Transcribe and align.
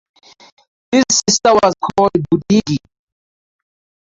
His 0.91 1.03
sister 1.11 1.53
was 1.53 1.75
called 1.95 2.09
"Budigi". 2.33 2.77